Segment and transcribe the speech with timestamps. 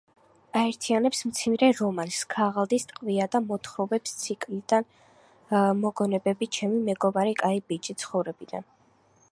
[0.59, 4.89] აერთიანებს მცირე რომანს „ქაღალდის ტყვია“ და მოთხრობებს ციკლიდან
[5.85, 8.69] „მოგონებები ჩემი მეგობარი კაი ბიჭის ცხოვრებიდან“.